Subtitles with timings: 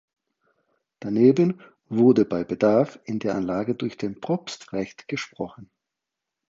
[0.99, 5.69] Daneben wurde bei Bedarf in der Anlage durch den Propst Recht gesprochen.